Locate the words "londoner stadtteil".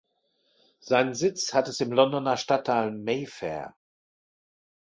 1.91-2.89